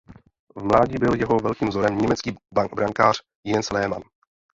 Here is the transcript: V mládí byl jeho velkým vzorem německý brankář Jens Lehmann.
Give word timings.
V 0.55 0.63
mládí 0.63 0.95
byl 0.99 1.15
jeho 1.19 1.37
velkým 1.37 1.67
vzorem 1.69 1.97
německý 1.97 2.35
brankář 2.73 3.17
Jens 3.43 3.69
Lehmann. 3.69 4.03